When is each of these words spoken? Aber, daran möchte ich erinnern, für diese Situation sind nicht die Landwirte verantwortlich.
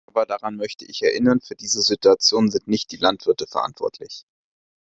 Aber, 0.07 0.25
daran 0.25 0.55
möchte 0.55 0.83
ich 0.85 1.03
erinnern, 1.03 1.41
für 1.41 1.53
diese 1.53 1.83
Situation 1.83 2.49
sind 2.49 2.67
nicht 2.67 2.91
die 2.91 2.97
Landwirte 2.97 3.45
verantwortlich. 3.45 4.23